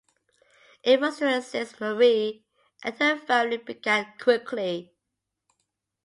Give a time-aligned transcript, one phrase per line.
[0.83, 2.43] Efforts to assist Marie
[2.83, 4.95] and her family began quickly.